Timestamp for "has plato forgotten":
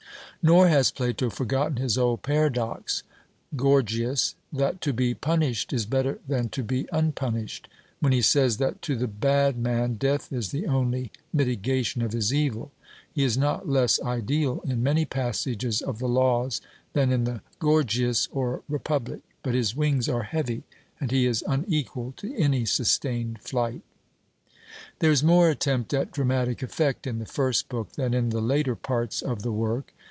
0.69-1.75